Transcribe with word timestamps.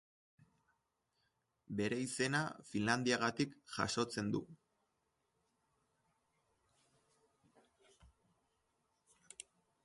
Bere 1.81 1.99
izena 2.05 2.39
Finlandiagatik 2.69 3.53
jasotzen 3.75 4.31
du. 4.37 4.41